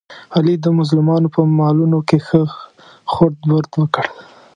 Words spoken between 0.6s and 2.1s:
د مظلومانو په مالونو